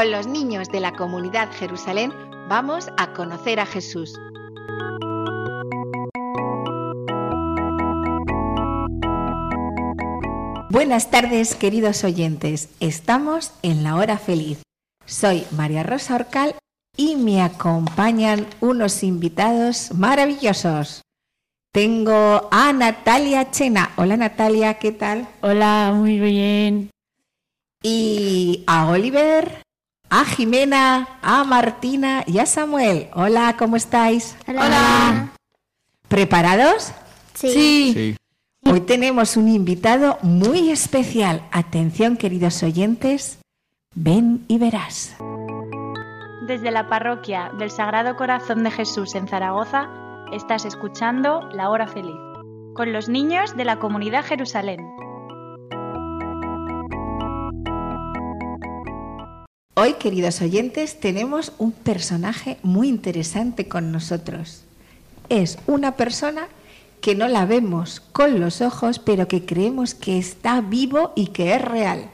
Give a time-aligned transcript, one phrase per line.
[0.00, 2.12] Con los niños de la comunidad Jerusalén
[2.48, 4.12] vamos a conocer a Jesús.
[10.70, 14.62] Buenas tardes queridos oyentes, estamos en la hora feliz.
[15.04, 16.54] Soy María Rosa Orcal
[16.96, 21.02] y me acompañan unos invitados maravillosos.
[21.74, 23.90] Tengo a Natalia Chena.
[23.96, 25.26] Hola Natalia, ¿qué tal?
[25.40, 26.88] Hola, muy bien.
[27.82, 29.62] Y a Oliver
[30.10, 33.08] a Jimena, a Martina y a Samuel.
[33.14, 34.36] Hola, ¿cómo estáis?
[34.46, 35.28] Hola.
[36.08, 36.92] ¿Preparados?
[37.34, 37.92] Sí.
[37.92, 38.16] sí.
[38.70, 41.42] Hoy tenemos un invitado muy especial.
[41.52, 43.38] Atención, queridos oyentes,
[43.94, 45.14] ven y verás.
[46.46, 49.88] Desde la parroquia del Sagrado Corazón de Jesús en Zaragoza,
[50.32, 52.16] estás escuchando La Hora Feliz,
[52.74, 54.80] con los niños de la comunidad Jerusalén.
[59.80, 64.64] Hoy, queridos oyentes, tenemos un personaje muy interesante con nosotros.
[65.28, 66.48] Es una persona
[67.00, 71.54] que no la vemos con los ojos, pero que creemos que está vivo y que
[71.54, 72.10] es real.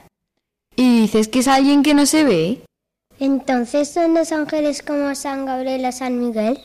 [0.75, 2.61] ¿Y dices que es alguien que no se ve?
[3.19, 6.59] Entonces, ¿son los ángeles como San Gabriel o San Miguel?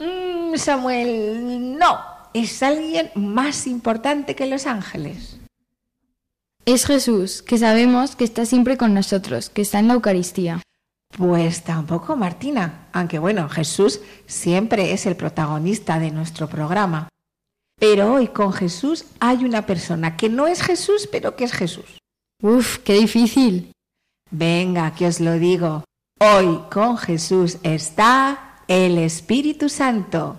[0.00, 1.98] Mm, Samuel, no.
[2.32, 5.40] Es alguien más importante que los ángeles.
[6.70, 10.60] Es Jesús, que sabemos que está siempre con nosotros, que está en la Eucaristía.
[11.16, 17.08] Pues tampoco, Martina, aunque bueno, Jesús siempre es el protagonista de nuestro programa.
[17.80, 21.86] Pero hoy con Jesús hay una persona que no es Jesús, pero que es Jesús.
[22.42, 23.72] Uf, qué difícil.
[24.30, 25.84] Venga, que os lo digo.
[26.20, 30.38] Hoy con Jesús está el Espíritu Santo.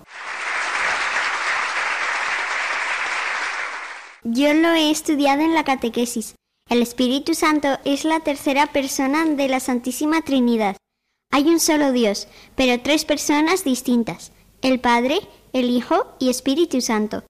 [4.22, 6.34] Yo lo he estudiado en la catequesis.
[6.68, 10.76] El Espíritu Santo es la tercera persona de la Santísima Trinidad.
[11.32, 15.20] Hay un solo Dios, pero tres personas distintas, el Padre,
[15.54, 17.24] el Hijo y Espíritu Santo.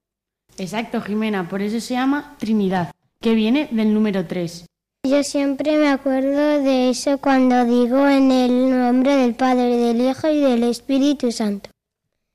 [0.58, 2.90] Exacto, Jimena, por eso se llama Trinidad,
[3.22, 4.66] que viene del número tres.
[5.08, 10.28] Yo siempre me acuerdo de eso cuando digo en el nombre del Padre, del Hijo
[10.28, 11.70] y del Espíritu Santo.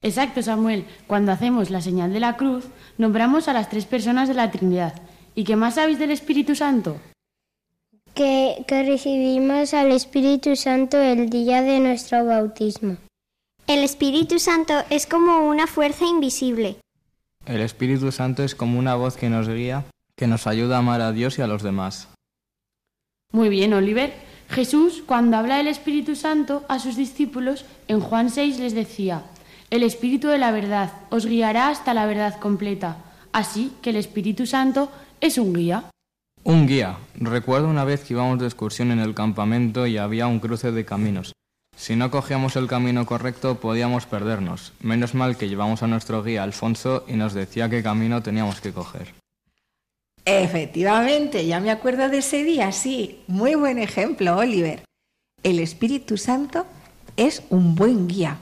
[0.06, 0.86] Exacto, Samuel.
[1.08, 2.66] Cuando hacemos la señal de la cruz,
[3.00, 4.94] nombramos a las tres personas de la Trinidad.
[5.34, 6.98] ¿Y qué más sabéis del Espíritu Santo?
[8.14, 12.98] Que, recibimos al Espíritu Santo el día de nuestro bautismo.
[13.66, 16.76] El Espíritu Santo es como una fuerza invisible.
[17.48, 21.02] El Espíritu Santo es como una voz que nos guía, que nos ayuda a amar
[21.02, 22.10] a Dios y a los demás.
[23.32, 24.14] Muy bien, Oliver.
[24.52, 29.24] Jesús, cuando habla del Espíritu Santo a sus discípulos, en Juan 6 les decía,
[29.76, 32.96] el Espíritu de la verdad os guiará hasta la verdad completa.
[33.34, 35.84] Así que el Espíritu Santo es un guía.
[36.46, 36.98] Un guía.
[37.16, 40.86] Recuerdo una vez que íbamos de excursión en el campamento y había un cruce de
[40.86, 41.34] caminos.
[41.76, 44.72] Si no cogíamos el camino correcto podíamos perdernos.
[44.80, 48.72] Menos mal que llevamos a nuestro guía Alfonso y nos decía qué camino teníamos que
[48.72, 49.14] coger.
[50.24, 53.24] Efectivamente, ya me acuerdo de ese día, sí.
[53.28, 54.84] Muy buen ejemplo, Oliver.
[55.44, 56.66] El Espíritu Santo
[57.18, 58.40] es un buen guía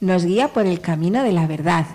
[0.00, 1.86] nos guía por el camino de la verdad,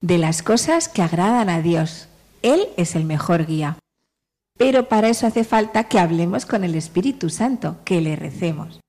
[0.00, 2.08] de las cosas que agradan a Dios.
[2.42, 3.76] Él es el mejor guía.
[4.58, 8.80] Pero para eso hace falta que hablemos con el Espíritu Santo, que le recemos.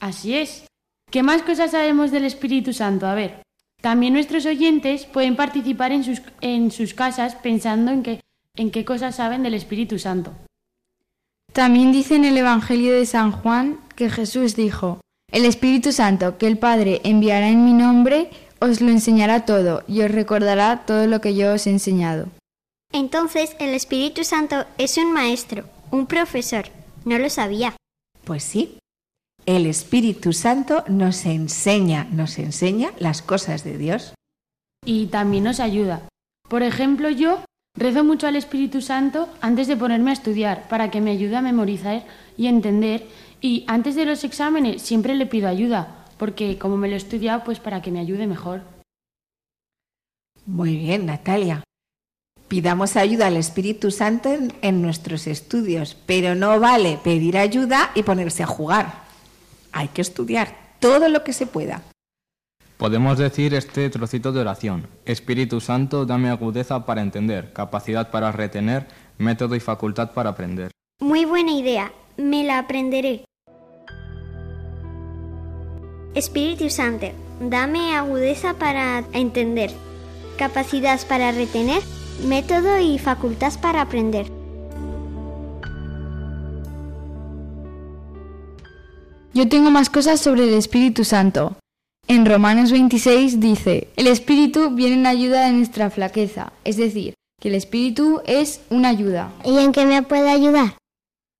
[0.00, 0.64] Así es.
[1.10, 3.06] ¿Qué más cosas sabemos del Espíritu Santo?
[3.06, 3.42] A ver,
[3.80, 8.20] también nuestros oyentes pueden participar en sus, en sus casas pensando en,
[8.56, 10.32] en qué cosas saben del Espíritu Santo.
[11.52, 16.46] También dice en el Evangelio de San Juan que Jesús dijo, el Espíritu Santo, que
[16.46, 18.30] el Padre enviará en mi nombre,
[18.60, 22.26] os lo enseñará todo y os recordará todo lo que yo os he enseñado.
[22.92, 26.66] Entonces el Espíritu Santo es un maestro, un profesor.
[27.04, 27.76] No lo sabía.
[28.24, 28.78] Pues sí.
[29.44, 34.14] El Espíritu Santo nos enseña, nos enseña las cosas de Dios.
[34.86, 36.02] Y también nos ayuda.
[36.48, 37.44] Por ejemplo, yo
[37.76, 41.42] rezo mucho al Espíritu Santo antes de ponerme a estudiar para que me ayude a
[41.42, 42.04] memorizar
[42.38, 43.04] y entender
[43.40, 47.44] y antes de los exámenes siempre le pido ayuda, porque como me lo he estudiado,
[47.44, 48.62] pues para que me ayude mejor.
[50.46, 51.62] Muy bien, Natalia.
[52.48, 54.30] Pidamos ayuda al Espíritu Santo
[54.62, 59.02] en, nuestros estudios, pero no vale pedir ayuda y ponerse a jugar.
[59.70, 61.82] Hay que estudiar todo lo que se pueda.
[62.78, 64.86] Podemos decir este trocito de oración.
[65.04, 68.86] Espíritu Santo, dame agudeza para entender, capacidad para retener,
[69.18, 70.70] método y facultad para aprender.
[71.00, 73.24] Muy buena idea, me la aprenderé.
[76.18, 77.06] Espíritu Santo,
[77.40, 79.70] dame agudeza para entender,
[80.36, 81.80] capacidad para retener,
[82.26, 84.26] método y facultad para aprender.
[89.32, 91.54] Yo tengo más cosas sobre el Espíritu Santo.
[92.08, 97.48] En Romanos 26 dice, el Espíritu viene en ayuda de nuestra flaqueza, es decir, que
[97.48, 99.30] el Espíritu es una ayuda.
[99.44, 100.78] ¿Y en qué me puede ayudar?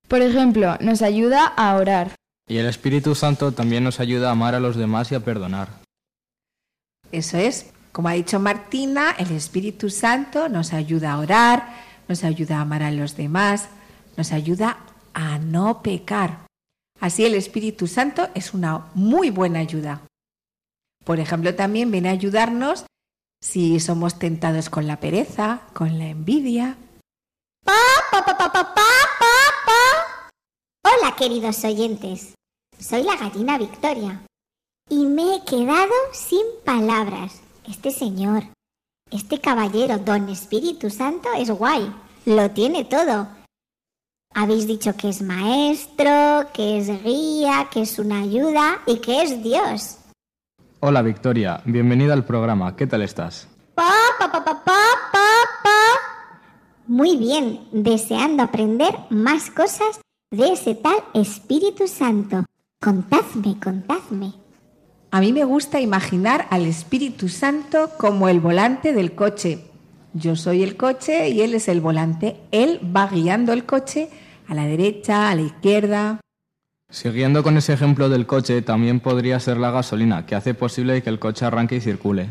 [0.07, 2.13] Por ejemplo, nos ayuda a orar.
[2.49, 5.69] Y el Espíritu Santo también nos ayuda a amar a los demás y a perdonar.
[7.11, 11.69] Eso es, como ha dicho Martina, el Espíritu Santo nos ayuda a orar,
[12.07, 13.69] nos ayuda a amar a los demás,
[14.17, 14.79] nos ayuda
[15.13, 16.47] a no pecar.
[16.99, 20.01] Así el Espíritu Santo es una muy buena ayuda.
[21.05, 22.83] Por ejemplo, también viene a ayudarnos
[23.43, 26.77] si somos tentados con la pereza, con la envidia.
[30.83, 32.33] Hola, queridos oyentes.
[32.79, 34.21] Soy la gallina Victoria.
[34.89, 37.41] Y me he quedado sin palabras.
[37.67, 38.43] Este señor,
[39.11, 41.93] este caballero, don Espíritu Santo, es guay.
[42.25, 43.27] Lo tiene todo.
[44.33, 49.43] Habéis dicho que es maestro, que es guía, que es una ayuda y que es
[49.43, 49.97] Dios.
[50.79, 52.77] Hola Victoria, bienvenida al programa.
[52.77, 53.49] ¿Qué tal estás?
[53.75, 56.49] Pa, pa, pa, pa, pa, pa.
[56.87, 59.99] Muy bien, deseando aprender más cosas
[60.31, 62.45] de ese tal Espíritu Santo.
[62.81, 64.31] Contadme, contadme.
[65.11, 69.65] A mí me gusta imaginar al Espíritu Santo como el volante del coche.
[70.13, 72.37] Yo soy el coche y Él es el volante.
[72.53, 74.07] Él va guiando el coche
[74.47, 76.21] a la derecha, a la izquierda.
[76.89, 81.09] Siguiendo con ese ejemplo del coche, también podría ser la gasolina, que hace posible que
[81.09, 82.29] el coche arranque y circule.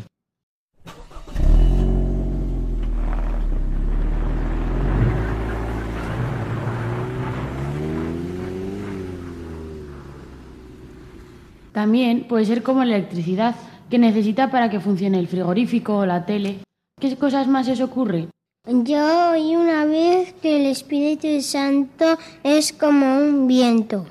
[11.79, 13.55] También puede ser como la electricidad,
[13.89, 16.59] que necesita para que funcione el frigorífico o la tele.
[16.99, 18.27] ¿Qué cosas más os ocurre?
[18.67, 24.05] Yo oí una vez que el Espíritu Santo es como un viento.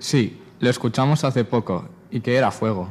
[0.00, 2.88] Sí, lo escuchamos hace poco y que era fuego.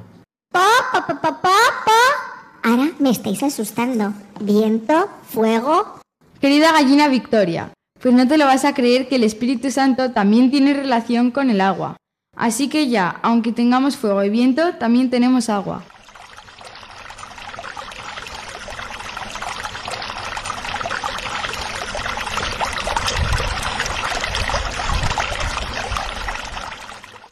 [2.66, 4.14] Ahora me estáis asustando.
[4.40, 6.00] Viento, fuego.
[6.40, 10.50] Querida gallina Victoria, pues no te lo vas a creer que el Espíritu Santo también
[10.50, 11.98] tiene relación con el agua.
[12.38, 15.84] Así que ya, aunque tengamos fuego y viento, también tenemos agua.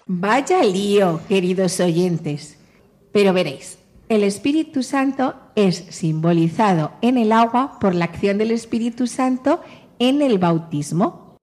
[0.08, 2.58] Vaya lío, queridos oyentes.
[3.14, 3.78] Pero veréis,
[4.12, 9.62] el Espíritu Santo es simbolizado en el agua por la acción del Espíritu Santo
[10.00, 11.38] en el bautismo.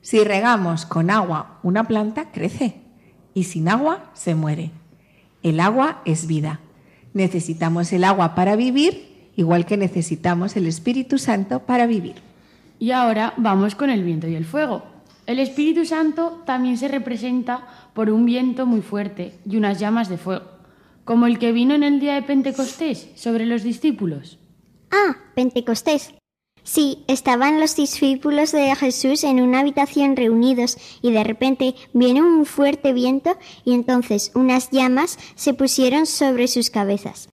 [0.00, 2.76] Si regamos con agua una planta, crece
[3.34, 4.70] y sin agua se muere.
[5.42, 6.60] El agua es vida.
[7.14, 12.14] Necesitamos el agua para vivir, igual que necesitamos el Espíritu Santo para vivir.
[12.78, 14.84] Y ahora vamos con el viento y el fuego.
[15.26, 20.16] El Espíritu Santo también se representa por un viento muy fuerte y unas llamas de
[20.16, 20.57] fuego
[21.08, 24.38] como el que vino en el día de Pentecostés sobre los discípulos.
[24.90, 26.12] Ah, Pentecostés.
[26.64, 32.44] Sí, estaban los discípulos de Jesús en una habitación reunidos y de repente viene un
[32.44, 37.30] fuerte viento y entonces unas llamas se pusieron sobre sus cabezas.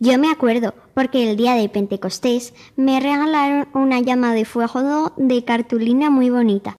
[0.00, 5.44] Yo me acuerdo, porque el día de Pentecostés me regalaron una llama de fuego de
[5.44, 6.74] cartulina muy bonita,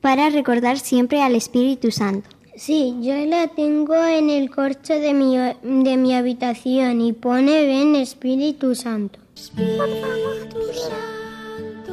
[0.00, 2.30] para recordar siempre al Espíritu Santo.
[2.54, 5.14] Sí, yo la tengo en el corcho de
[5.98, 9.18] mi, habitación y pone ven Espíritu Santo.
[9.34, 9.80] Espíritu
[10.76, 11.92] Santo,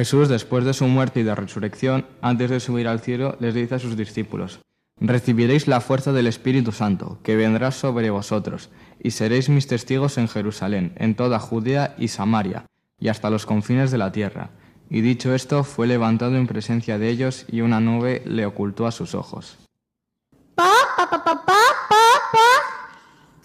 [0.00, 3.74] Jesús, después de su muerte y de resurrección, antes de subir al cielo, les dice
[3.74, 4.58] a sus discípulos,
[4.98, 10.26] Recibiréis la fuerza del Espíritu Santo, que vendrá sobre vosotros, y seréis mis testigos en
[10.28, 12.64] Jerusalén, en toda Judea y Samaria,
[12.98, 14.48] y hasta los confines de la tierra.
[14.88, 18.92] Y dicho esto, fue levantado en presencia de ellos, y una nube le ocultó a
[18.92, 19.58] sus ojos.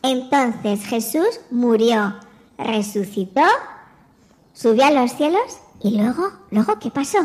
[0.01, 2.15] Entonces Jesús murió,
[2.57, 3.43] resucitó,
[4.53, 6.23] subió a los cielos ¿Y luego?
[6.49, 7.19] ¿Luego qué pasó?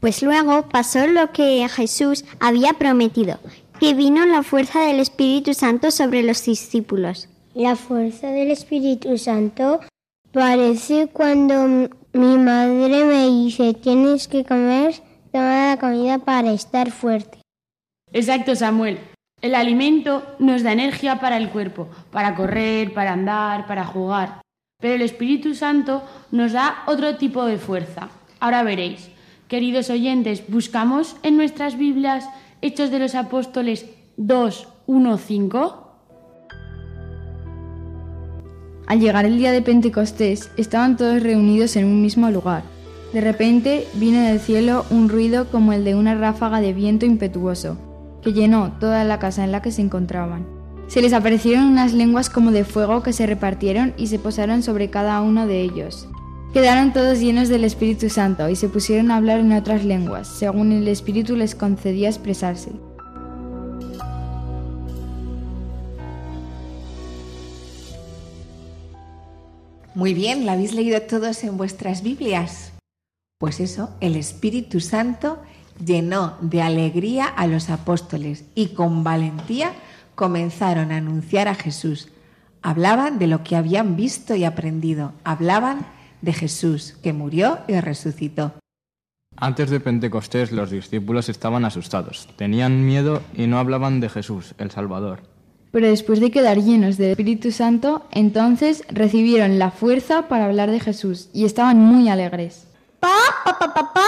[0.00, 3.38] Pues luego pasó lo que Jesús había prometido,
[3.78, 7.28] que vino la fuerza del Espíritu Santo sobre los discípulos.
[7.52, 9.80] La fuerza del Espíritu Santo
[10.32, 14.94] parece cuando mi madre me dice tienes que comer
[15.30, 17.36] toda la comida para estar fuerte.
[18.14, 18.98] Exacto, Samuel.
[19.42, 24.40] El alimento nos da energía para el cuerpo, para correr, para andar, para jugar.
[24.80, 28.10] Pero el Espíritu Santo nos da otro tipo de fuerza.
[28.38, 29.10] Ahora veréis,
[29.48, 32.24] queridos oyentes, buscamos en nuestras Biblias
[32.62, 33.86] Hechos de los Apóstoles
[34.18, 35.92] 2, 1, 5.
[38.86, 42.62] Al llegar el día de Pentecostés, estaban todos reunidos en un mismo lugar.
[43.12, 48.18] De repente vino del cielo un ruido como el de una ráfaga de viento impetuoso,
[48.22, 50.57] que llenó toda la casa en la que se encontraban.
[50.88, 54.88] Se les aparecieron unas lenguas como de fuego que se repartieron y se posaron sobre
[54.88, 56.08] cada uno de ellos.
[56.54, 60.72] Quedaron todos llenos del Espíritu Santo y se pusieron a hablar en otras lenguas, según
[60.72, 62.72] el Espíritu les concedía expresarse.
[69.94, 72.72] Muy bien, ¿la habéis leído todos en vuestras Biblias?
[73.38, 75.38] Pues eso, el Espíritu Santo
[75.84, 79.72] llenó de alegría a los apóstoles y con valentía
[80.18, 82.08] comenzaron a anunciar a Jesús.
[82.60, 85.12] Hablaban de lo que habían visto y aprendido.
[85.24, 85.86] Hablaban
[86.20, 88.52] de Jesús, que murió y resucitó.
[89.36, 94.72] Antes de Pentecostés los discípulos estaban asustados, tenían miedo y no hablaban de Jesús, el
[94.72, 95.20] Salvador.
[95.70, 100.80] Pero después de quedar llenos del Espíritu Santo, entonces recibieron la fuerza para hablar de
[100.80, 102.66] Jesús y estaban muy alegres.
[102.98, 104.02] Pa, pa, pa,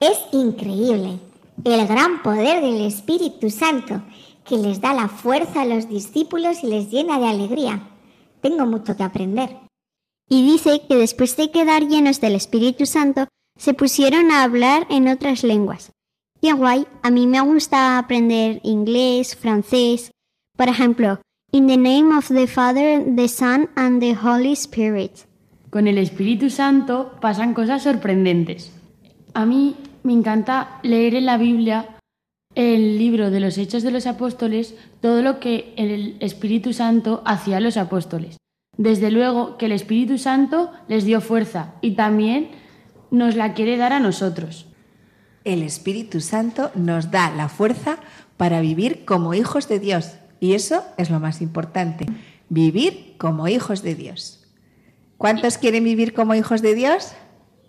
[0.00, 1.20] es increíble
[1.64, 4.02] el gran poder del Espíritu Santo,
[4.44, 7.82] que les da la fuerza a los discípulos y les llena de alegría.
[8.40, 9.56] Tengo mucho que aprender.
[10.28, 15.08] Y dice que después de quedar llenos del Espíritu Santo, se pusieron a hablar en
[15.08, 15.92] otras lenguas.
[16.40, 20.12] Qué guay, a mí me gusta aprender inglés, francés.
[20.56, 21.20] Por ejemplo,
[21.52, 25.12] In the name of the Father, the Son and the Holy Spirit.
[25.68, 28.72] Con el Espíritu Santo pasan cosas sorprendentes.
[29.34, 31.96] A mí me encanta leer en la Biblia,
[32.54, 37.58] el libro de los Hechos de los Apóstoles, todo lo que el Espíritu Santo hacía
[37.58, 38.36] a los apóstoles.
[38.76, 42.48] Desde luego que el Espíritu Santo les dio fuerza y también
[43.10, 44.66] nos la quiere dar a nosotros.
[45.44, 47.98] El Espíritu Santo nos da la fuerza
[48.36, 50.12] para vivir como hijos de Dios.
[50.40, 52.06] Y eso es lo más importante,
[52.48, 54.46] vivir como hijos de Dios.
[55.18, 57.12] ¿Cuántos quieren vivir como hijos de Dios?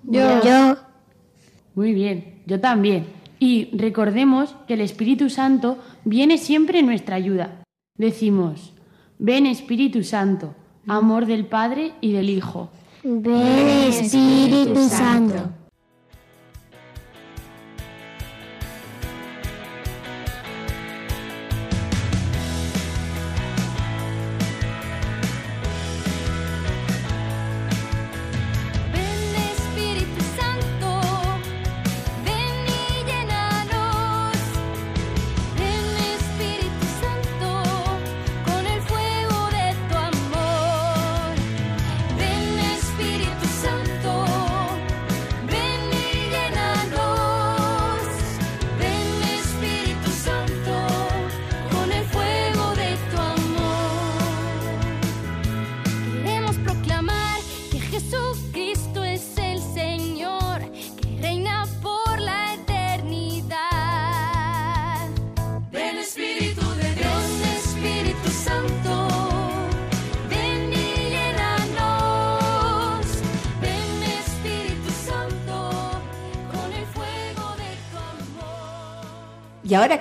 [0.04, 0.42] Yo.
[0.44, 0.78] Yo.
[1.76, 3.06] Muy bien, yo también.
[3.40, 7.64] Y recordemos que el Espíritu Santo viene siempre en nuestra ayuda.
[7.98, 8.74] Decimos,
[9.20, 10.54] ven Espíritu Santo,
[10.86, 12.70] amor del Padre y del Hijo.
[13.04, 15.50] Ven Espíritu Santo.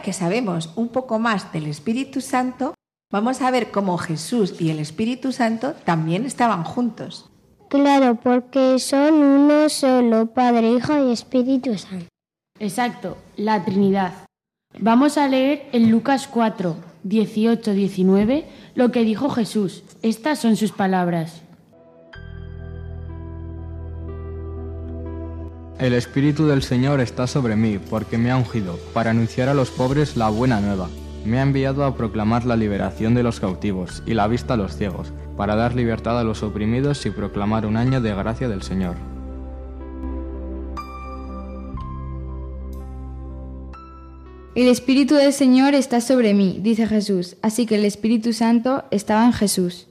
[0.02, 2.74] que sabemos un poco más del Espíritu Santo,
[3.12, 7.30] vamos a ver cómo Jesús y el Espíritu Santo también estaban juntos.
[7.68, 12.06] Claro, porque son uno solo, Padre, Hijo y Espíritu Santo.
[12.58, 14.12] Exacto, la Trinidad.
[14.78, 19.84] Vamos a leer en Lucas 4, 18-19 lo que dijo Jesús.
[20.02, 21.42] Estas son sus palabras.
[25.80, 29.70] El Espíritu del Señor está sobre mí, porque me ha ungido, para anunciar a los
[29.70, 30.90] pobres la buena nueva.
[31.24, 34.76] Me ha enviado a proclamar la liberación de los cautivos y la vista a los
[34.76, 38.94] ciegos, para dar libertad a los oprimidos y proclamar un año de gracia del Señor.
[44.54, 49.24] El Espíritu del Señor está sobre mí, dice Jesús, así que el Espíritu Santo estaba
[49.24, 49.86] en Jesús.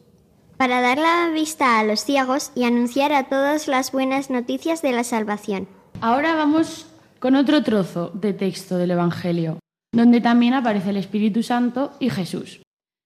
[0.57, 4.91] Para dar la vista a los ciegos y anunciar a todos las buenas noticias de
[4.91, 5.67] la salvación.
[6.01, 6.85] Ahora vamos
[7.19, 9.59] con otro trozo de texto del Evangelio,
[9.93, 12.61] donde también aparece el Espíritu Santo y Jesús.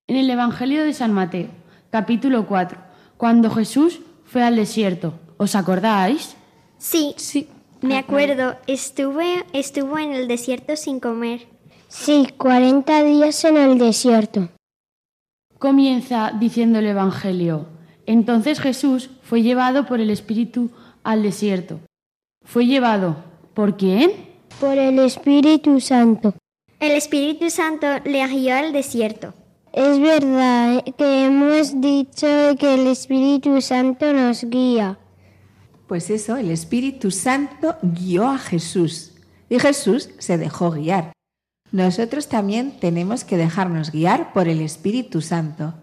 [0.07, 1.47] En el Evangelio de San Mateo,
[1.89, 2.77] capítulo 4,
[3.17, 5.13] cuando Jesús fue al desierto.
[5.37, 6.35] ¿Os acordáis?
[6.77, 7.15] Sí.
[7.17, 7.49] Sí.
[7.81, 11.47] Me acuerdo, estuve, estuvo en el desierto sin comer.
[11.87, 14.49] Sí, 40 días en el desierto.
[15.57, 17.65] Comienza diciendo el Evangelio.
[18.05, 20.69] Entonces Jesús fue llevado por el Espíritu
[21.03, 21.79] al desierto
[22.43, 23.15] fue llevado.
[23.53, 24.11] ¿Por quién?
[24.59, 26.33] Por el Espíritu Santo.
[26.79, 29.33] El Espíritu Santo le guió al desierto.
[29.71, 32.27] Es verdad que hemos dicho
[32.59, 34.97] que el Espíritu Santo nos guía.
[35.87, 39.13] Pues eso, el Espíritu Santo guió a Jesús
[39.49, 41.13] y Jesús se dejó guiar.
[41.71, 45.73] Nosotros también tenemos que dejarnos guiar por el Espíritu Santo.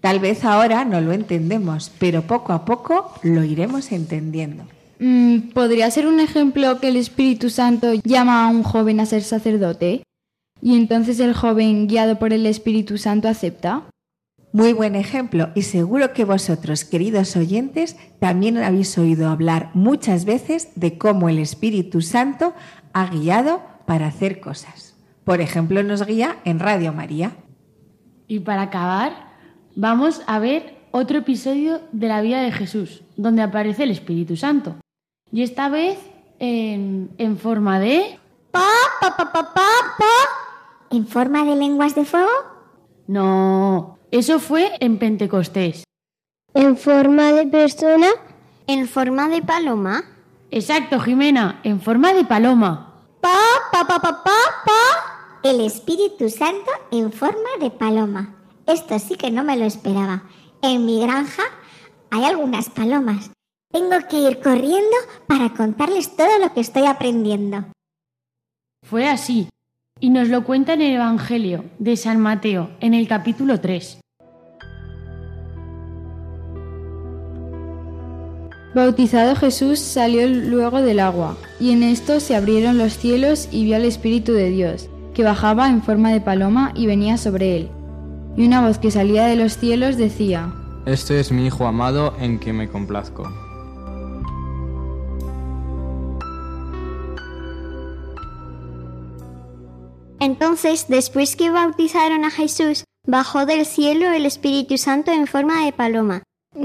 [0.00, 4.64] Tal vez ahora no lo entendemos, pero poco a poco lo iremos entendiendo.
[4.98, 9.22] Mm, ¿Podría ser un ejemplo que el Espíritu Santo llama a un joven a ser
[9.22, 10.02] sacerdote?
[10.62, 13.82] ¿Y entonces el joven, guiado por el Espíritu Santo, acepta?
[14.52, 20.68] Muy buen ejemplo y seguro que vosotros, queridos oyentes, también habéis oído hablar muchas veces
[20.76, 22.54] de cómo el Espíritu Santo
[22.94, 24.94] ha guiado para hacer cosas.
[25.24, 27.36] Por ejemplo, nos guía en Radio María.
[28.28, 29.12] Y para acabar,
[29.74, 34.76] vamos a ver otro episodio de la vida de Jesús, donde aparece el Espíritu Santo.
[35.32, 35.98] Y esta vez
[36.38, 37.10] en,
[37.42, 38.18] forma de...
[38.50, 38.62] Pa,
[39.00, 39.66] pa, pa, pa, pa,
[40.90, 42.30] ¿En forma de lenguas de fuego?
[43.08, 45.82] No, eso fue en Pentecostés.
[46.54, 48.06] ¿En forma de persona?
[48.68, 50.04] ¿En forma de paloma?
[50.50, 52.94] Exacto, Jimena, en forma de paloma.
[53.20, 53.34] Pa,
[53.72, 54.70] pa, pa, pa, pa,
[55.42, 58.36] El Espíritu Santo en forma de paloma.
[58.66, 60.22] Esto sí que no me lo esperaba.
[60.62, 61.42] En mi granja
[62.10, 63.30] hay algunas palomas
[63.76, 67.66] tengo que ir corriendo para contarles todo lo que estoy aprendiendo.
[68.88, 69.50] Fue así,
[70.00, 74.00] y nos lo cuenta en el Evangelio de San Mateo, en el capítulo 3.
[78.74, 83.76] Bautizado Jesús salió luego del agua, y en esto se abrieron los cielos y vio
[83.76, 87.68] al Espíritu de Dios, que bajaba en forma de paloma y venía sobre él.
[88.38, 90.50] Y una voz que salía de los cielos decía,
[90.86, 93.28] Este es mi Hijo amado en que me complazco.
[100.28, 105.70] Entonces, después que bautizaron a Jesús, bajó del cielo el Espíritu Santo en forma de
[105.72, 106.24] paloma.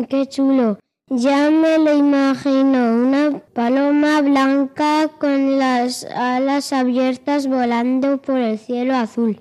[0.09, 0.79] ¡Qué chulo!
[1.11, 8.95] Ya me lo imagino, una paloma blanca con las alas abiertas volando por el cielo
[8.95, 9.39] azul.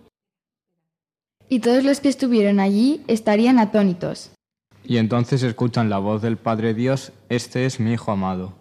[1.48, 4.32] Y todos los que estuvieron allí estarían atónitos.
[4.84, 8.52] Y entonces escuchan la voz del Padre Dios, este es mi Hijo amado.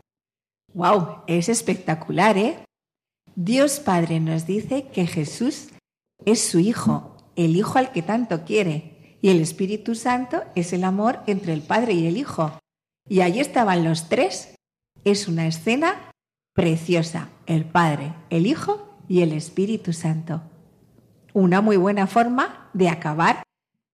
[0.74, 1.18] ¡Wow!
[1.28, 2.64] Es espectacular, ¿eh?
[3.36, 5.70] Dios Padre nos dice que Jesús
[6.26, 10.84] es su Hijo, el Hijo al que tanto quiere, y el Espíritu Santo es el
[10.84, 12.58] amor entre el Padre y el Hijo.
[13.08, 14.56] Y allí estaban los tres.
[15.04, 16.12] Es una escena
[16.54, 20.42] preciosa, el Padre, el Hijo y el Espíritu Santo.
[21.34, 23.44] Una muy buena forma de acabar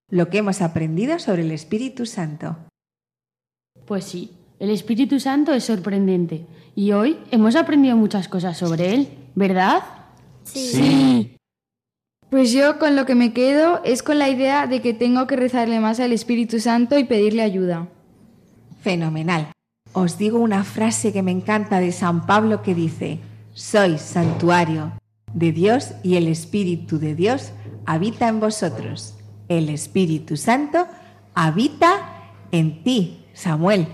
[0.09, 2.57] lo que hemos aprendido sobre el Espíritu Santo.
[3.85, 9.24] Pues sí, el Espíritu Santo es sorprendente y hoy hemos aprendido muchas cosas sobre él.
[9.35, 9.83] ¿verdad?
[10.43, 11.35] Sí.
[12.29, 15.35] Pues yo con lo que me quedo es con la idea de que tengo que
[15.35, 17.87] rezarle más al Espíritu Santo y pedirle ayuda.
[18.81, 19.49] Fenomenal.
[19.93, 23.19] Os digo una frase que me encanta de San Pablo que dice,
[23.53, 24.91] sois santuario
[25.33, 27.51] de Dios y el Espíritu de Dios
[27.85, 29.15] habita en vosotros.
[29.47, 30.87] El Espíritu Santo
[31.35, 33.87] habita en ti, Samuel.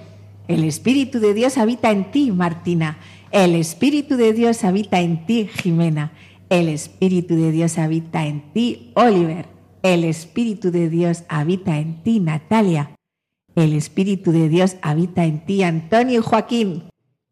[0.47, 2.97] El Espíritu de Dios habita en ti, Martina.
[3.31, 6.11] El Espíritu de Dios habita en ti, Jimena.
[6.49, 9.47] El Espíritu de Dios habita en ti, Oliver.
[9.83, 12.93] El Espíritu de Dios habita en ti, Natalia.
[13.55, 16.83] El Espíritu de Dios habita en ti, Antonio y Joaquín.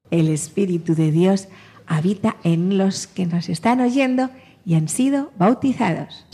[0.09, 1.49] El Espíritu de Dios
[1.85, 4.29] habita en los que nos están oyendo
[4.65, 6.25] y han sido bautizados.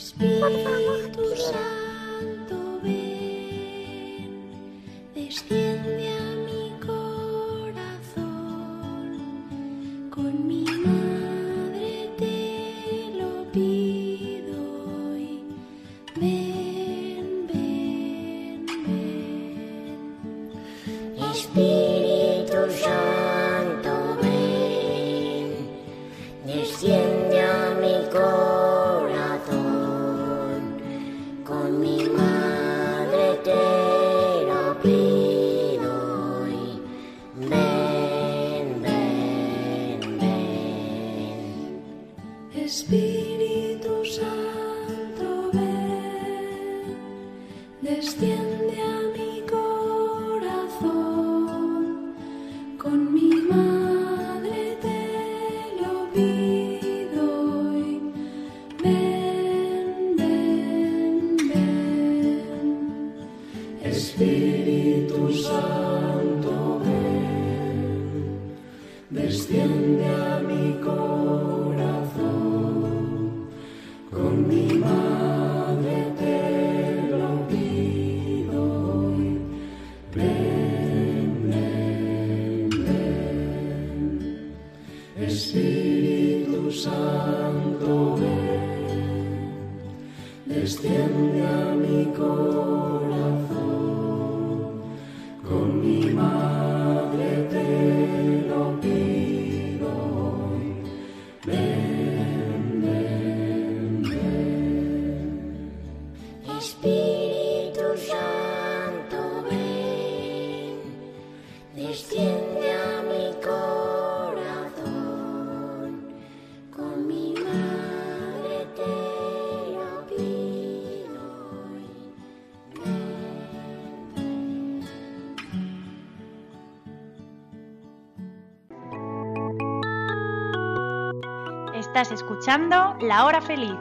[131.96, 133.72] Estás escuchando La Hora Feliz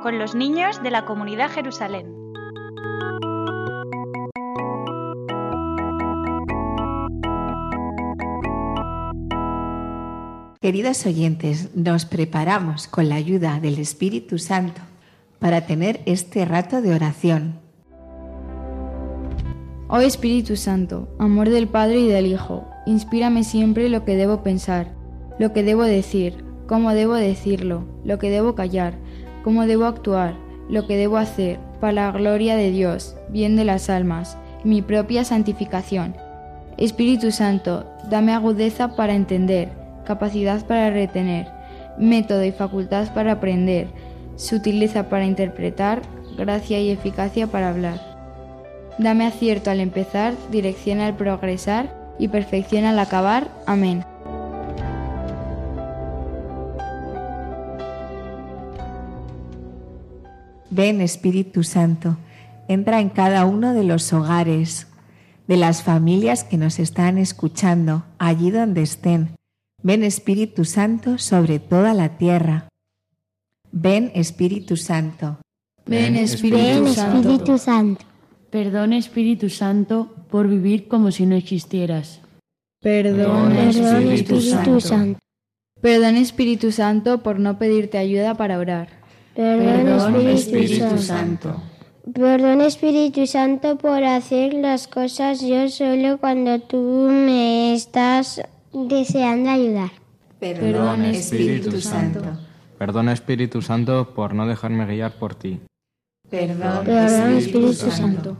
[0.00, 2.14] con los niños de la comunidad Jerusalén.
[10.60, 14.80] Queridos oyentes, nos preparamos con la ayuda del Espíritu Santo
[15.40, 17.58] para tener este rato de oración.
[19.88, 24.94] Oh Espíritu Santo, amor del Padre y del Hijo, inspírame siempre lo que debo pensar,
[25.40, 28.94] lo que debo decir, cómo debo decirlo, lo que debo callar,
[29.44, 30.34] cómo debo actuar,
[30.68, 35.24] lo que debo hacer, para la gloria de Dios, bien de las almas, mi propia
[35.24, 36.14] santificación.
[36.76, 39.68] Espíritu Santo, dame agudeza para entender,
[40.04, 41.46] capacidad para retener,
[41.98, 43.88] método y facultad para aprender,
[44.36, 46.02] sutileza para interpretar,
[46.36, 48.00] gracia y eficacia para hablar.
[48.98, 53.48] Dame acierto al empezar, dirección al progresar y perfección al acabar.
[53.66, 54.04] Amén.
[60.76, 62.18] Ven Espíritu Santo,
[62.68, 64.88] entra en cada uno de los hogares,
[65.48, 69.30] de las familias que nos están escuchando, allí donde estén.
[69.82, 72.68] Ven Espíritu Santo sobre toda la tierra.
[73.72, 75.38] Ven Espíritu Santo.
[75.86, 76.92] Ven Espíritu,
[77.56, 77.96] Santo.
[78.50, 82.20] Perdón Espíritu Santo por vivir como si no existieras.
[82.82, 84.42] Perdón, Espíritu,
[84.82, 85.18] Santo.
[85.80, 88.88] Perdón Espíritu Santo por no pedirte ayuda para orar.
[89.36, 91.48] Perdón, Espíritu, Santo.
[92.24, 96.80] Perdón, Espíritu Santo, por hacer las cosas yo solo cuando tú
[97.12, 98.40] me estás
[98.72, 99.90] deseando ayudar.
[100.40, 102.22] Perdón, Espíritu Santo.
[102.78, 105.60] Perdón, Espíritu Santo, por no dejarme guiar por ti.
[106.30, 106.86] Perdón,
[107.36, 108.38] Espíritu Santo.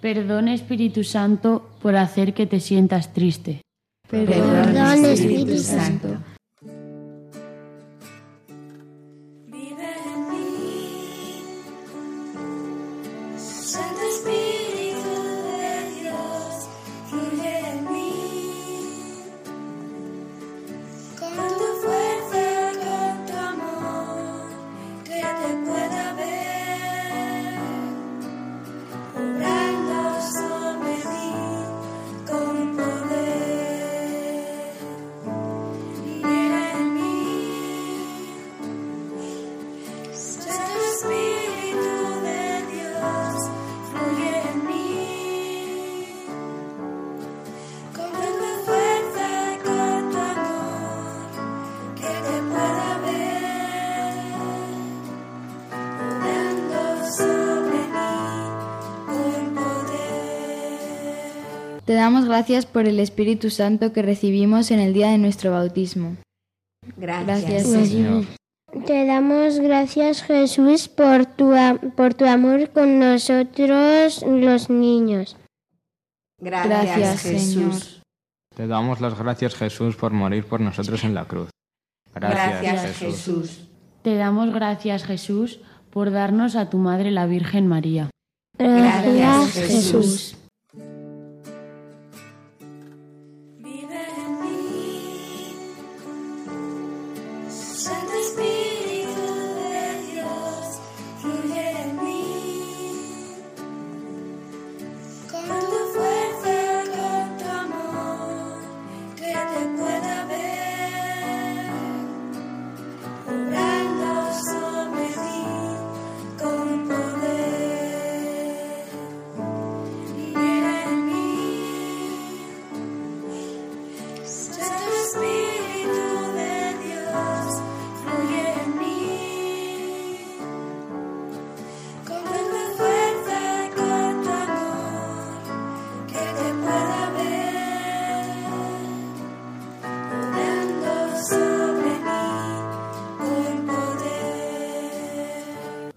[0.00, 1.48] Perdón, Espíritu Santo,
[1.82, 3.60] por hacer que te sientas triste.
[4.08, 6.08] Perdón, Espíritu Santo
[62.24, 66.16] gracias por el Espíritu Santo que recibimos en el día de nuestro bautismo.
[66.96, 68.24] Gracias, pues, Señor.
[68.86, 71.54] Te damos gracias Jesús por tu,
[71.96, 75.36] por tu amor con nosotros los niños.
[76.40, 77.52] Gracias, Jesús.
[77.52, 77.72] Señor.
[78.54, 81.50] Te damos las gracias Jesús por morir por nosotros en la cruz.
[82.14, 83.06] Gracias, Jesús.
[83.44, 83.68] Jesús.
[84.02, 88.10] Te damos gracias Jesús por darnos a tu Madre la Virgen María.
[88.58, 90.36] Gracias, Jesús.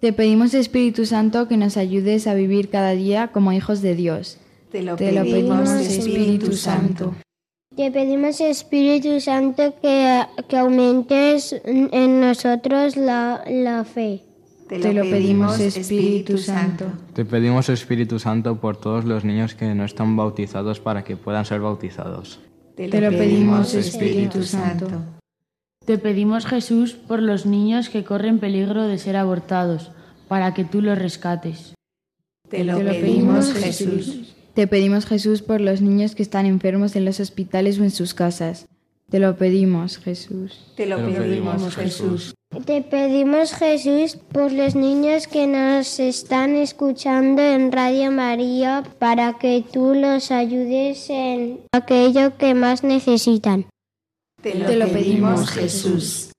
[0.09, 4.39] Te pedimos, Espíritu Santo, que nos ayudes a vivir cada día como hijos de Dios.
[4.71, 7.13] Te lo, pedimos, Espíritu Santo.
[7.75, 10.23] Te pedimos, Espíritu Santo, que,
[10.57, 13.45] aumentes en nosotros la,
[13.85, 14.23] fe.
[14.67, 16.85] Te lo, pedimos, Espíritu Santo.
[17.13, 21.45] Te pedimos, Espíritu Santo, por todos los niños que no están bautizados para que puedan
[21.45, 22.39] ser bautizados.
[22.75, 24.87] Te lo pedimos, Espíritu Santo.
[25.85, 29.91] Te pedimos, Jesús, por los niños que corren peligro de ser abortados
[30.29, 31.73] para que tú los rescates.
[32.49, 34.33] Te lo, pedimos, Jesús.
[34.53, 38.13] Te pedimos Jesús por los niños que están enfermos en los hospitales o en sus
[38.13, 38.67] casas.
[39.09, 40.65] Te lo pedimos Jesús.
[40.75, 42.33] Te lo, pedimos, Jesús.
[42.65, 49.63] Te pedimos Jesús por los niños que nos están escuchando en Radio María para que
[49.73, 53.65] tú los ayudes en aquello que más necesitan.
[54.43, 56.29] Te lo, pedimos, Jesús.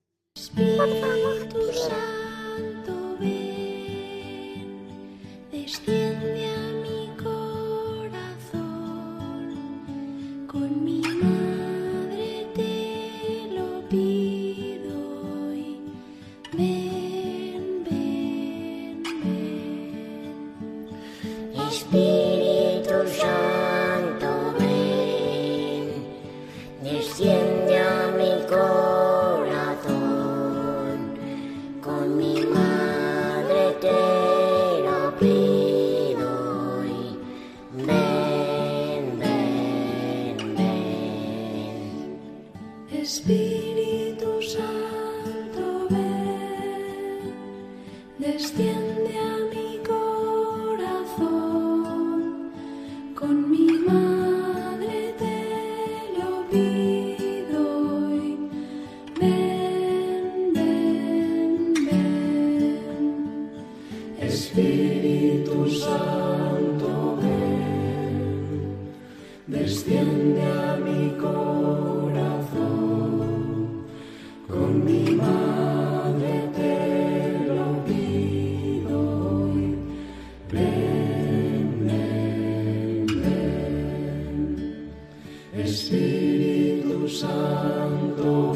[86.40, 88.52] Espíritu Santo,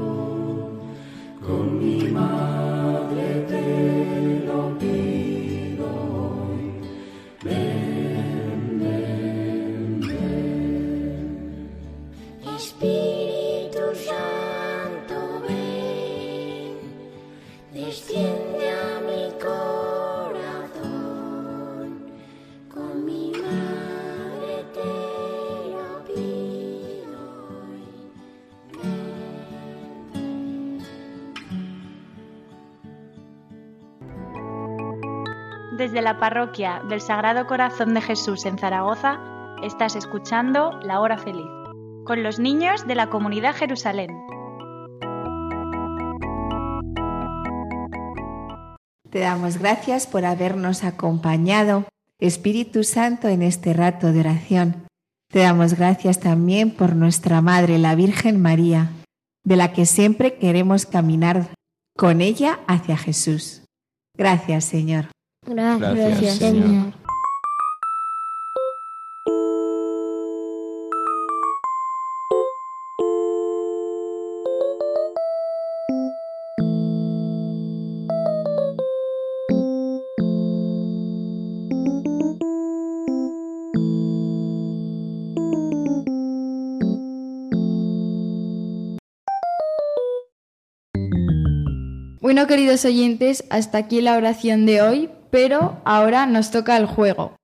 [36.22, 39.20] parroquia del Sagrado Corazón de Jesús en Zaragoza,
[39.64, 41.48] estás escuchando La Hora Feliz,
[42.06, 44.16] con los niños de la comunidad Jerusalén.
[49.10, 51.86] Te damos gracias por habernos acompañado,
[52.20, 54.86] Espíritu Santo, en este rato de oración.
[55.32, 58.92] Te damos gracias también por nuestra Madre, la Virgen María,
[59.44, 61.48] de la que siempre queremos caminar
[61.98, 63.64] con ella hacia Jesús.
[64.16, 65.06] Gracias, Señor.
[65.44, 66.94] Gracias, Señor.
[92.22, 97.36] Bueno, queridos oyentes, hasta aquí la oración de hoy pero ahora nos toca el juego.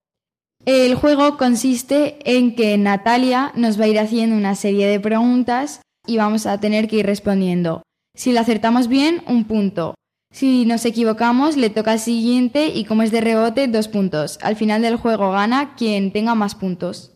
[0.65, 5.81] El juego consiste en que Natalia nos va a ir haciendo una serie de preguntas
[6.05, 7.83] y vamos a tener que ir respondiendo.
[8.15, 9.95] Si la acertamos bien, un punto.
[10.33, 14.37] Si nos equivocamos, le toca al siguiente y como es de rebote, dos puntos.
[14.41, 17.13] Al final del juego gana quien tenga más puntos.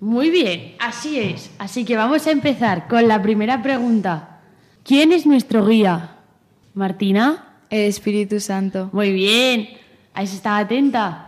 [0.00, 1.50] Muy bien, así es.
[1.58, 4.40] Así que vamos a empezar con la primera pregunta.
[4.82, 6.16] ¿Quién es nuestro guía?
[6.72, 7.46] Martina.
[7.70, 8.90] El Espíritu Santo.
[8.92, 9.68] Muy bien.
[10.12, 11.26] Ahí se atenta.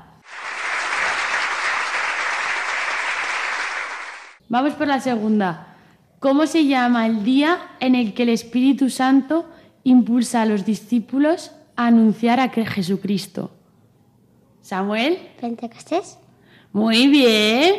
[4.48, 5.76] Vamos por la segunda.
[6.18, 9.48] ¿Cómo se llama el día en el que el Espíritu Santo
[9.85, 13.52] impulsa a los discípulos a anunciar a Jesucristo?
[14.62, 15.20] Samuel.
[15.40, 16.18] Pentecostés.
[16.72, 17.74] Muy bien.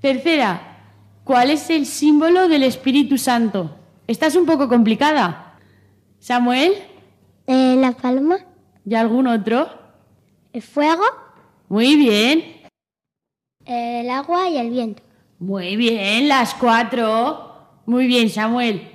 [0.00, 0.67] Tercera,
[1.28, 3.68] ¿Cuál es el símbolo del Espíritu Santo?
[4.06, 5.56] Esta es un poco complicada.
[6.18, 6.72] Samuel.
[7.46, 8.38] Eh, la palma.
[8.86, 9.68] ¿Y algún otro?
[10.54, 11.02] El fuego.
[11.68, 12.62] Muy bien.
[13.66, 15.02] El agua y el viento.
[15.38, 17.74] Muy bien, las cuatro.
[17.84, 18.90] Muy bien, Samuel.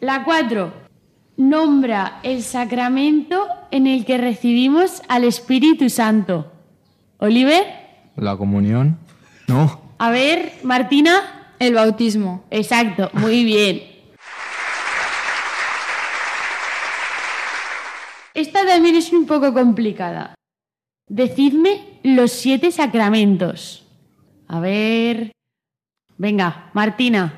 [0.00, 0.72] La cuatro.
[1.36, 6.51] Nombra el sacramento en el que recibimos al Espíritu Santo.
[7.22, 7.62] Oliver.
[8.16, 8.98] La comunión.
[9.46, 9.80] No.
[9.98, 11.54] A ver, Martina.
[11.60, 12.42] El bautismo.
[12.50, 13.80] Exacto, muy bien.
[18.34, 20.34] Esta también es un poco complicada.
[21.08, 23.86] Decidme los siete sacramentos.
[24.48, 25.30] A ver.
[26.18, 27.34] Venga, Martina.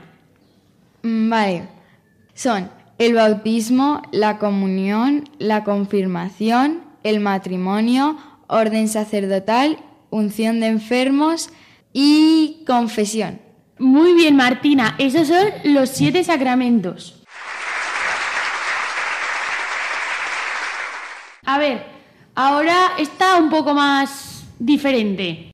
[1.02, 1.68] Mm, vale.
[2.32, 8.16] Son el bautismo, la comunión, la confirmación, el matrimonio,
[8.46, 9.78] orden sacerdotal,
[10.10, 11.50] unción de enfermos
[11.92, 13.40] y confesión.
[13.78, 17.22] Muy bien, Martina, esos son los siete sacramentos.
[21.46, 21.84] A ver,
[22.34, 25.50] ahora está un poco más diferente.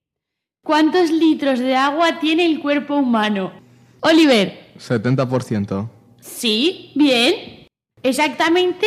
[0.64, 3.52] ¿Cuántos litros de agua tiene el cuerpo humano?
[4.00, 4.72] Oliver.
[4.78, 5.88] 70%.
[6.20, 7.66] Sí, bien.
[8.02, 8.86] Exactamente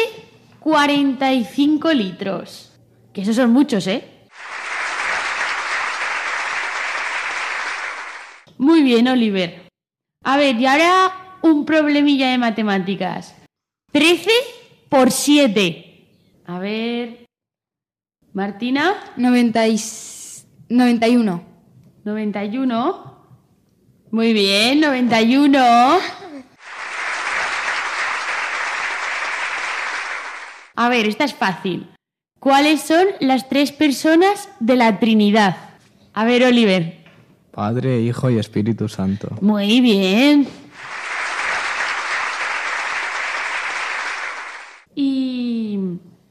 [0.60, 2.73] 45 litros.
[3.14, 4.10] Que esos son muchos, ¿eh?
[8.58, 9.70] Muy bien, Oliver.
[10.24, 13.36] A ver, y ahora un problemilla de matemáticas.
[13.92, 14.32] 13
[14.90, 16.42] por 7.
[16.48, 17.26] A ver.
[18.34, 19.14] Martina.
[19.18, 21.44] 91.
[22.04, 23.38] 91.
[24.12, 26.00] Muy bien, 91.
[30.76, 31.88] A ver, esta es fácil.
[32.44, 35.56] ¿Cuáles son las tres personas de la Trinidad?
[36.14, 36.98] A ver, Oliver.
[37.52, 39.34] Padre, Hijo y Espíritu Santo.
[39.40, 40.46] Muy bien.
[44.94, 45.80] ¿Y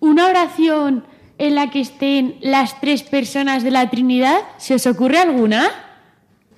[0.01, 1.03] una oración
[1.39, 4.37] en la que estén las tres personas de la Trinidad?
[4.59, 5.67] ¿Se os ocurre alguna?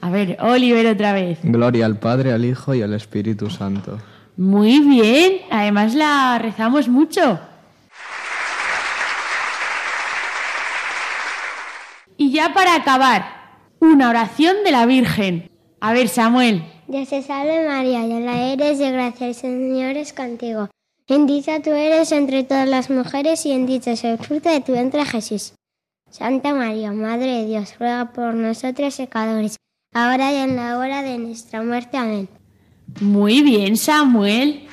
[0.01, 1.39] A ver, Oliver otra vez.
[1.45, 4.01] Gloria al Padre, al Hijo y al Espíritu Santo.
[4.37, 5.35] Muy bien.
[5.49, 7.39] Además la rezamos mucho.
[12.17, 13.25] Y ya para acabar,
[13.81, 15.51] una oración de la Virgen.
[15.81, 16.65] A ver, Samuel.
[16.87, 20.69] Dios te salve María, llena eres de gracia, el Señor es contigo.
[21.09, 25.05] Bendita tú eres entre todas las mujeres y bendito es el fruto de tu vientre
[25.05, 25.55] Jesús.
[26.11, 29.57] Santa María, Madre de Dios, ruega por nosotros pecadores,
[29.93, 31.97] ahora y en la hora de nuestra muerte.
[31.99, 32.29] Amén.
[33.01, 34.69] Muy bien, Samuel.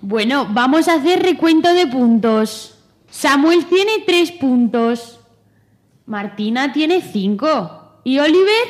[0.00, 2.78] Bueno, vamos a hacer recuento de puntos.
[3.10, 5.18] Samuel tiene tres puntos.
[6.06, 7.78] Martina tiene cinco.
[8.04, 8.68] Y Oliver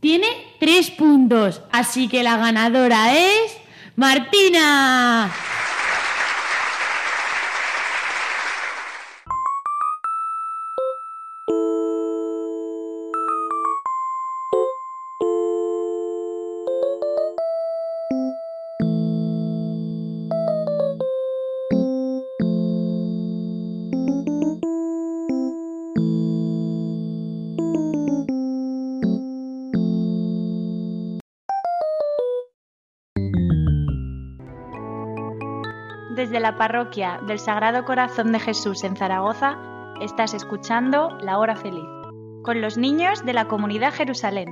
[0.00, 0.28] tiene
[0.60, 1.62] tres puntos.
[1.72, 3.56] Así que la ganadora es
[3.96, 5.32] Martina.
[36.40, 39.56] la parroquia del Sagrado Corazón de Jesús en Zaragoza,
[40.00, 41.86] estás escuchando La Hora Feliz,
[42.42, 44.48] con los niños de la comunidad Jerusalén.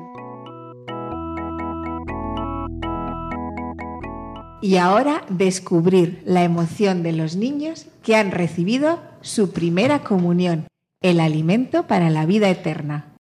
[4.62, 10.66] Y ahora descubrir la emoción de los niños que han recibido su primera comunión,
[11.02, 13.15] el alimento para la vida eterna.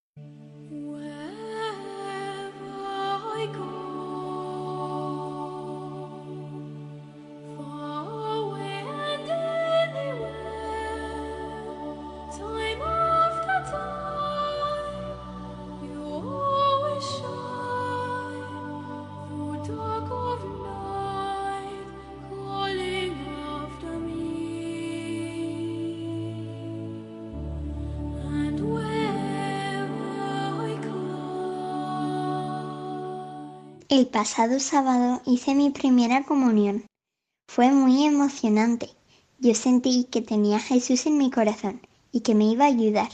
[33.96, 36.84] El pasado sábado hice mi primera comunión.
[37.48, 38.90] Fue muy emocionante.
[39.38, 41.80] Yo sentí que tenía a Jesús en mi corazón
[42.12, 43.08] y que me iba a ayudar.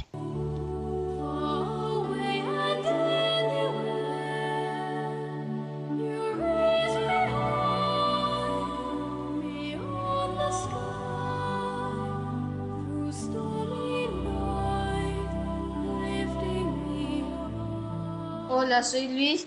[18.48, 19.46] Hola, soy Luis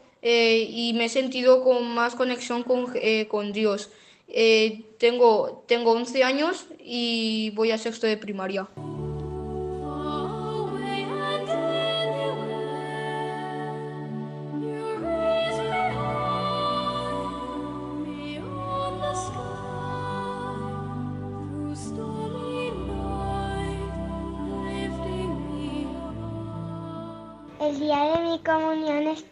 [0.21, 3.89] Eh, y me he sentido con más conexión con, eh, Dios.
[4.27, 8.67] Eh, tengo, tengo 11 años y voy a sexto de primaria.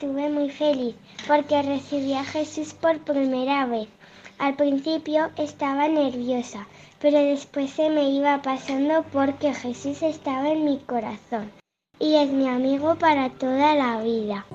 [0.02, 0.96] estuve muy feliz
[1.28, 3.90] porque recibí a Jesús por primera vez.
[4.38, 6.68] Al principio estaba nerviosa,
[7.02, 11.52] pero después se me iba pasando porque Jesús estaba en mi corazón
[12.00, 14.46] y es mi amigo para toda la vida.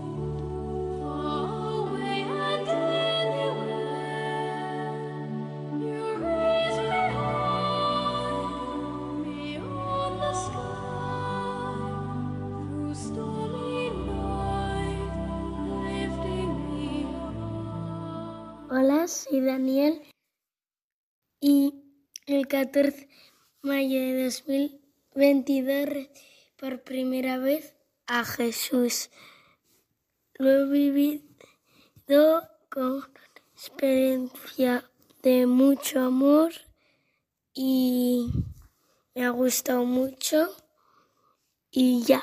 [19.44, 20.00] Daniel
[21.40, 21.74] y
[22.26, 23.08] el 14 de
[23.60, 26.08] mayo de 2022
[26.58, 27.74] por primera vez
[28.06, 29.10] a Jesús.
[30.34, 33.04] Lo he vivido con
[33.52, 34.90] experiencia
[35.22, 36.52] de mucho amor
[37.52, 38.30] y
[39.14, 40.48] me ha gustado mucho
[41.70, 42.22] y ya.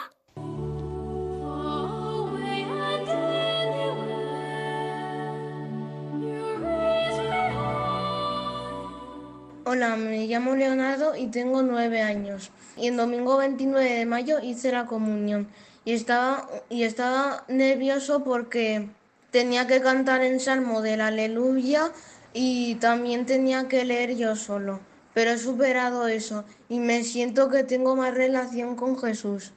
[9.73, 12.51] Hola, me llamo Leonardo y tengo nueve años.
[12.75, 15.47] Y el domingo 29 de mayo hice la comunión
[15.85, 18.89] y estaba, y estaba nervioso porque
[19.31, 21.89] tenía que cantar el salmo de la aleluya
[22.33, 24.81] y también tenía que leer yo solo.
[25.13, 29.53] Pero he superado eso y me siento que tengo más relación con Jesús.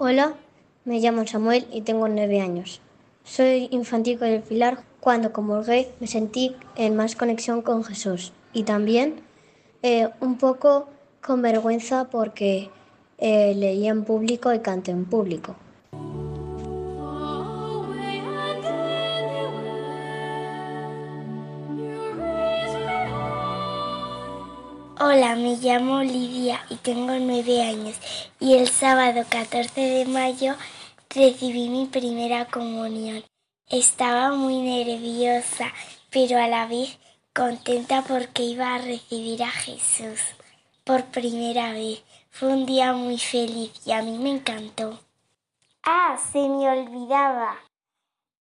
[0.00, 0.34] Hola,
[0.88, 2.80] me llamo Samuel y tengo nueve años.
[3.22, 5.60] Soy infantil el Pilar cuando como
[6.00, 9.16] me sentí en más conexión con Jesús y también
[9.82, 10.88] eh, un poco
[11.22, 12.70] con vergüenza porque
[13.18, 15.56] eh, leía en público y canté en público.
[25.00, 27.94] Hola, me llamo Lidia y tengo nueve años
[28.40, 30.54] y el sábado 14 de mayo
[31.18, 33.24] Recibí mi primera comunión.
[33.66, 35.64] Estaba muy nerviosa,
[36.12, 36.96] pero a la vez
[37.34, 40.20] contenta porque iba a recibir a Jesús
[40.84, 42.04] por primera vez.
[42.30, 44.96] Fue un día muy feliz y a mí me encantó.
[45.82, 47.56] Ah, se me olvidaba.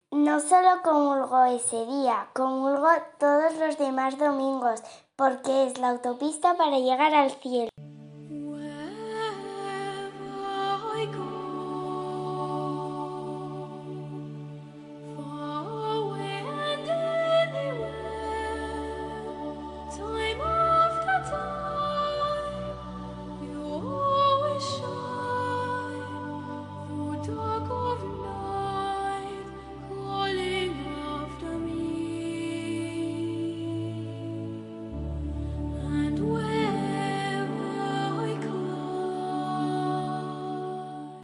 [0.10, 2.88] No solo comulgo ese día, comulgo
[3.20, 4.82] todos los demás domingos,
[5.16, 7.70] porque es la autopista para llegar al cielo.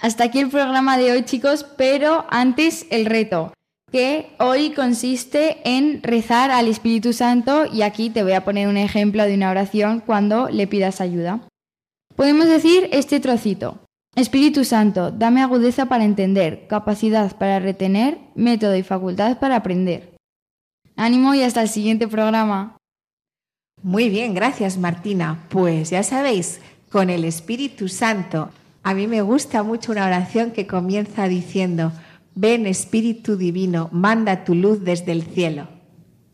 [0.10, 3.54] Hasta aquí el programa de hoy, chicos, pero antes el reto,
[3.92, 8.78] que hoy consiste en rezar al Espíritu Santo y aquí te voy a poner un
[8.78, 11.42] ejemplo de una oración cuando le pidas ayuda.
[12.16, 13.82] Podemos decir este trocito.
[14.16, 20.16] Espíritu Santo, dame agudeza para entender, capacidad para retener, método y facultad para aprender.
[20.96, 22.78] Ánimo y hasta el siguiente programa.
[23.84, 25.46] Muy bien, gracias Martina.
[25.50, 28.50] Pues ya sabéis, con el Espíritu Santo
[28.84, 31.92] a mí me gusta mucho una oración que comienza diciendo,
[32.36, 35.68] ven Espíritu Divino, manda tu luz desde el cielo.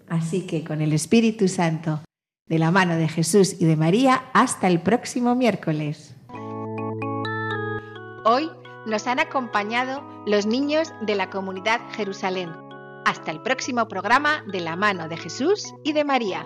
[0.08, 2.02] Así que con el Espíritu Santo,
[2.48, 6.16] de la mano de Jesús y de María, hasta el próximo miércoles.
[8.26, 8.48] Hoy
[8.86, 12.50] nos han acompañado los niños de la comunidad Jerusalén.
[13.06, 16.46] Hasta el próximo programa de la mano de Jesús y de María.